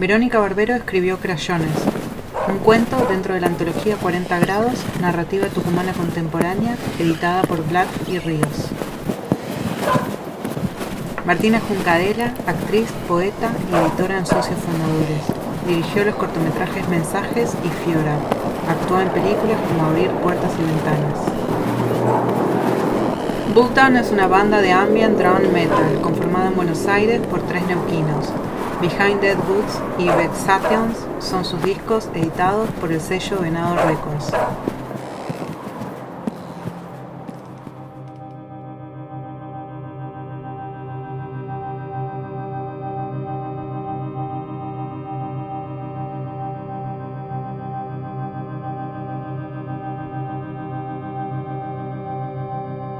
[0.00, 1.76] Verónica Barbero escribió Crayones,
[2.48, 8.18] un cuento dentro de la antología 40 grados, narrativa tucumana contemporánea, editada por Black y
[8.18, 8.70] Ríos.
[11.26, 15.20] Martina Juncadela, actriz, poeta y editora en Socios Fundadores.
[15.68, 18.16] Dirigió los cortometrajes Mensajes y Fiora.
[18.70, 21.20] Actuó en películas como Abrir Puertas y Ventanas.
[23.54, 25.18] Bulltown es una banda de ambient
[25.52, 28.32] metal conformada en Buenos Aires por tres neuquinos.
[28.80, 34.32] Behind Dead Woods y Vexations son sus discos editados por el sello Venado Records.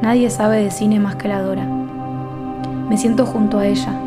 [0.00, 1.66] Nadie sabe de cine más que la Dora.
[2.88, 4.05] Me siento junto a ella.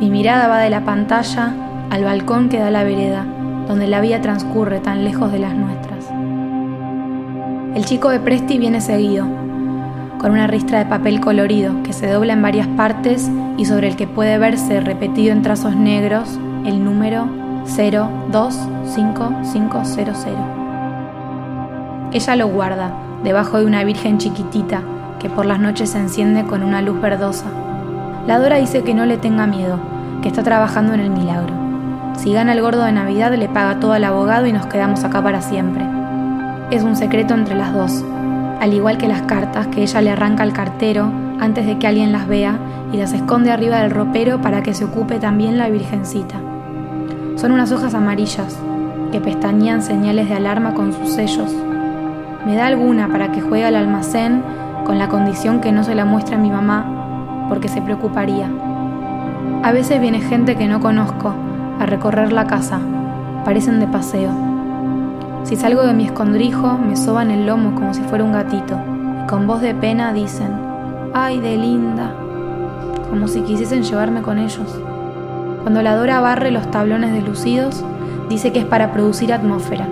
[0.00, 1.52] Mi mirada va de la pantalla
[1.90, 3.24] al balcón que da la vereda,
[3.68, 6.10] donde la vía transcurre tan lejos de las nuestras.
[7.74, 9.26] El chico de Presti viene seguido,
[10.18, 13.96] con una ristra de papel colorido que se dobla en varias partes y sobre el
[13.96, 17.26] que puede verse repetido en trazos negros el número
[17.66, 20.26] 025500.
[22.12, 24.82] Ella lo guarda debajo de una virgen chiquitita
[25.18, 27.46] que por las noches se enciende con una luz verdosa.
[28.26, 29.78] La Dora dice que no le tenga miedo,
[30.22, 31.52] que está trabajando en el milagro.
[32.16, 35.22] Si gana el gordo de Navidad le paga todo al abogado y nos quedamos acá
[35.22, 35.84] para siempre.
[36.70, 38.02] Es un secreto entre las dos,
[38.62, 42.12] al igual que las cartas que ella le arranca al cartero antes de que alguien
[42.12, 42.56] las vea
[42.92, 46.36] y las esconde arriba del ropero para que se ocupe también la virgencita.
[47.36, 48.58] Son unas hojas amarillas
[49.12, 51.54] que pestañean señales de alarma con sus sellos.
[52.46, 54.42] Me da alguna para que juegue al almacén
[54.86, 56.93] con la condición que no se la muestre a mi mamá
[57.48, 58.48] porque se preocuparía.
[59.62, 61.34] A veces viene gente que no conozco
[61.80, 62.80] a recorrer la casa,
[63.44, 64.30] parecen de paseo.
[65.44, 68.78] Si salgo de mi escondrijo, me soban el lomo como si fuera un gatito
[69.22, 70.50] y con voz de pena dicen,
[71.12, 72.14] ¡ay, de linda!
[73.14, 74.76] como si quisiesen llevarme con ellos.
[75.62, 77.84] Cuando la Dora barre los tablones deslucidos,
[78.28, 79.86] dice que es para producir atmósfera.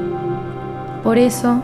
[1.05, 1.63] Por eso,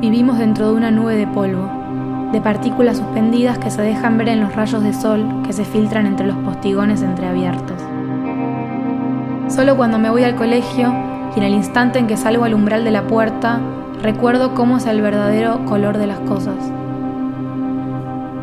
[0.00, 1.83] vivimos dentro de una nube de polvo
[2.32, 6.06] de partículas suspendidas que se dejan ver en los rayos de sol que se filtran
[6.06, 7.80] entre los postigones entreabiertos.
[9.48, 10.92] Solo cuando me voy al colegio
[11.34, 13.60] y en el instante en que salgo al umbral de la puerta,
[14.02, 16.56] recuerdo cómo es el verdadero color de las cosas.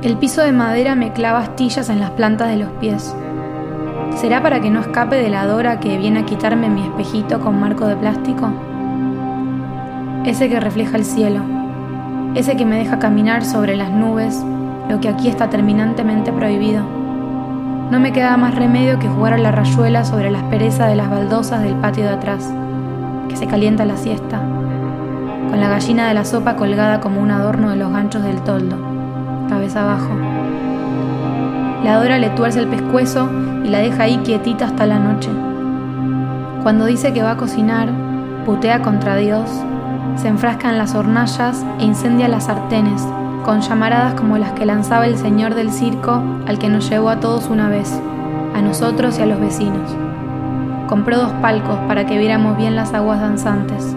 [0.01, 3.15] El piso de madera me clava astillas en las plantas de los pies.
[4.15, 7.59] ¿Será para que no escape de la dora que viene a quitarme mi espejito con
[7.59, 8.51] marco de plástico?
[10.25, 11.41] Ese que refleja el cielo,
[12.35, 14.41] ese que me deja caminar sobre las nubes,
[14.89, 16.83] lo que aquí está terminantemente prohibido.
[17.91, 21.09] No me queda más remedio que jugar a la rayuela sobre la aspereza de las
[21.09, 22.49] baldosas del patio de atrás,
[23.27, 24.39] que se calienta la siesta,
[25.49, 28.77] con la gallina de la sopa colgada como un adorno de los ganchos del toldo,
[29.49, 30.15] cabeza abajo.
[31.83, 33.29] La Dora le tuerce el pescuezo
[33.65, 35.29] y la deja ahí quietita hasta la noche.
[36.63, 37.89] Cuando dice que va a cocinar,
[38.45, 39.49] putea contra Dios
[40.15, 43.05] se enfrasca en las hornallas e incendia las sartenes,
[43.43, 47.19] con llamaradas como las que lanzaba el señor del circo al que nos llevó a
[47.19, 47.99] todos una vez,
[48.55, 49.95] a nosotros y a los vecinos.
[50.87, 53.95] Compró dos palcos para que viéramos bien las aguas danzantes.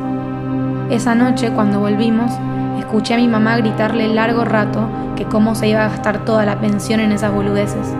[0.90, 2.30] Esa noche, cuando volvimos,
[2.78, 6.60] escuché a mi mamá gritarle largo rato que cómo se iba a gastar toda la
[6.60, 7.94] pensión en esas boludeces.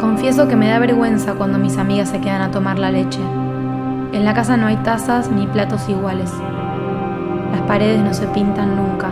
[0.00, 3.20] Confieso que me da vergüenza cuando mis amigas se quedan a tomar la leche.
[4.14, 6.32] En la casa no hay tazas ni platos iguales.
[7.50, 9.08] Las paredes no se pintan nunca.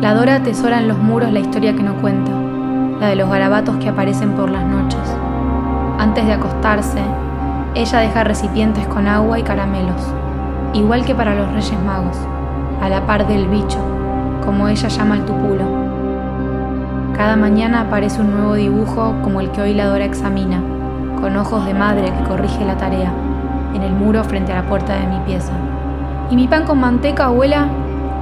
[0.00, 2.32] La Dora atesora en los muros la historia que no cuenta,
[2.98, 4.98] la de los garabatos que aparecen por las noches.
[6.00, 6.98] Antes de acostarse,
[7.76, 10.02] ella deja recipientes con agua y caramelos,
[10.72, 12.18] igual que para los Reyes Magos,
[12.82, 13.78] a la par del bicho,
[14.44, 15.64] como ella llama el tupulo.
[17.16, 20.60] Cada mañana aparece un nuevo dibujo como el que hoy la Dora examina,
[21.20, 23.12] con ojos de madre que corrige la tarea
[23.74, 25.52] en el muro frente a la puerta de mi pieza.
[26.30, 27.66] ¿Y mi pan con manteca, abuela?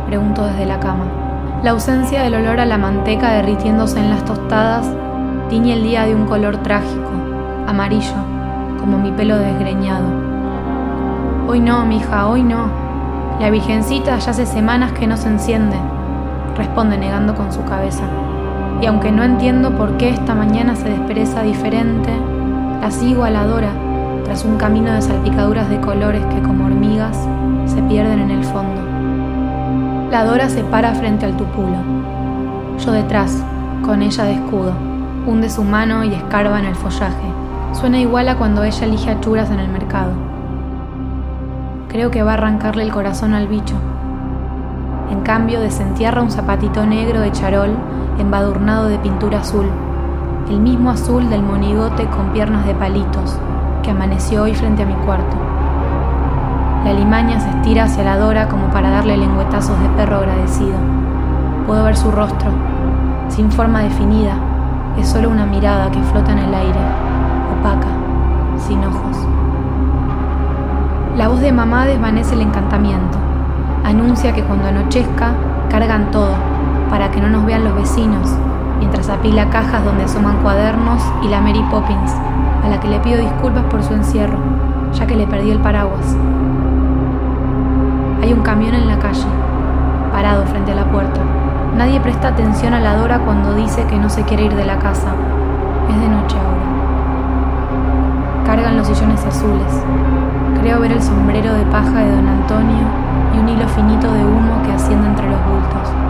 [0.06, 1.04] Pregunto desde la cama.
[1.62, 4.88] La ausencia del olor a la manteca derritiéndose en las tostadas
[5.50, 7.10] tiñe el día de un color trágico,
[7.66, 8.14] amarillo,
[8.78, 10.06] como mi pelo desgreñado.
[11.48, 12.70] Hoy no, mija, hoy no.
[13.40, 15.76] La virgencita ya hace semanas que no se enciende,
[16.56, 18.04] responde negando con su cabeza.
[18.80, 22.10] Y aunque no entiendo por qué esta mañana se despereza diferente,
[22.80, 23.87] la sigo a la Dora
[24.28, 27.16] tras un camino de salpicaduras de colores que como hormigas
[27.64, 28.82] se pierden en el fondo.
[30.10, 31.78] La Dora se para frente al tupulo.
[32.78, 33.42] Yo detrás,
[33.82, 34.74] con ella de escudo,
[35.26, 37.32] hunde su mano y escarba en el follaje,
[37.72, 40.12] Suena igual a cuando ella elige achuras en el mercado.
[41.88, 43.76] Creo que va a arrancarle el corazón al bicho.
[45.10, 47.70] En cambio, desentierra un zapatito negro de charol
[48.18, 49.66] embadurnado de pintura azul,
[50.50, 53.38] el mismo azul del monigote con piernas de palitos
[53.88, 55.34] que amaneció hoy frente a mi cuarto.
[56.84, 60.76] La limaña se estira hacia la Dora como para darle lengüetazos de perro agradecido.
[61.66, 62.50] Puedo ver su rostro,
[63.30, 64.34] sin forma definida,
[64.98, 66.78] es solo una mirada que flota en el aire,
[67.58, 67.88] opaca,
[68.58, 69.16] sin ojos.
[71.16, 73.16] La voz de mamá desvanece el encantamiento.
[73.84, 75.32] Anuncia que cuando anochezca,
[75.70, 76.34] cargan todo,
[76.90, 78.36] para que no nos vean los vecinos,
[78.78, 82.12] mientras apila cajas donde asoman cuadernos y la Mary Poppins,
[82.64, 84.38] a la que le pido disculpas por su encierro,
[84.92, 86.16] ya que le perdí el paraguas.
[88.22, 89.26] Hay un camión en la calle,
[90.12, 91.20] parado frente a la puerta.
[91.76, 94.78] Nadie presta atención a la Dora cuando dice que no se quiere ir de la
[94.78, 95.12] casa.
[95.88, 96.58] Es de noche ahora.
[98.44, 99.82] Cargan los sillones azules.
[100.60, 102.86] Creo ver el sombrero de paja de don Antonio
[103.34, 106.07] y un hilo finito de humo que asciende entre los bultos.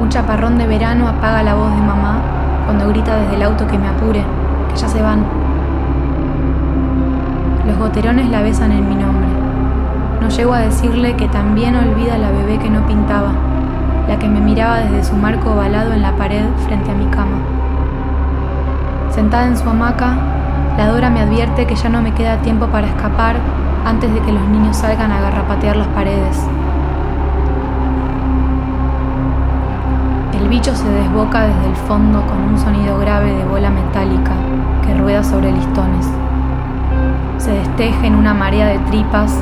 [0.00, 2.20] Un chaparrón de verano apaga la voz de mamá
[2.64, 4.24] cuando grita desde el auto que me apure,
[4.70, 5.24] que ya se van.
[7.66, 9.28] Los goterones la besan en mi nombre.
[10.22, 13.32] No llego a decirle que también olvida la bebé que no pintaba,
[14.08, 17.36] la que me miraba desde su marco ovalado en la pared frente a mi cama.
[19.10, 20.14] Sentada en su hamaca,
[20.78, 23.36] la Dora me advierte que ya no me queda tiempo para escapar
[23.84, 26.38] antes de que los niños salgan a garrapatear las paredes.
[30.50, 34.32] Bicho se desboca desde el fondo con un sonido grave de bola metálica
[34.84, 36.10] que rueda sobre listones.
[37.38, 39.32] Se desteje en una marea de tripas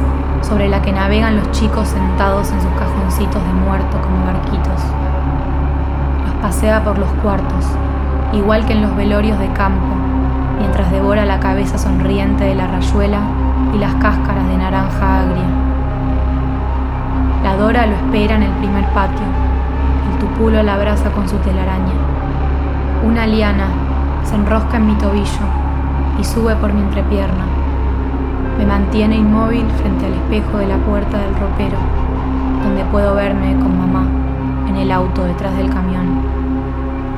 [0.43, 4.83] sobre la que navegan los chicos sentados en sus cajoncitos de muerto como barquitos.
[6.27, 7.65] Los pasea por los cuartos,
[8.35, 9.87] igual que en los velorios de campo,
[10.59, 13.21] mientras devora la cabeza sonriente de la rayuela
[13.75, 15.49] y las cáscaras de naranja agria.
[17.43, 19.58] La Dora lo espera en el primer patio.
[20.19, 21.93] El tupulo la abraza con su telaraña.
[23.07, 23.69] Una liana
[24.25, 25.47] se enrosca en mi tobillo
[26.19, 27.45] y sube por mi entrepierna.
[28.59, 31.79] Me mantiene inmóvil frente al espejo de la puerta del ropero,
[32.65, 34.09] donde puedo verme con mamá
[34.69, 36.21] en el auto detrás del camión,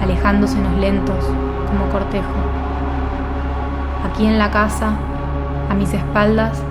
[0.02, 1.24] alejándosenos lentos
[1.68, 2.28] como cortejo.
[4.10, 4.90] Aquí en la casa,
[5.70, 6.62] a mis espaldas,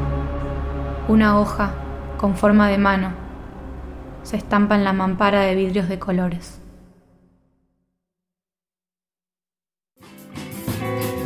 [1.08, 1.72] una hoja
[2.20, 3.29] con forma de mano
[4.30, 6.62] se estampa en la mampara de vidrios de colores.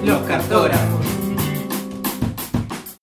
[0.05, 1.02] Los cartógrafos.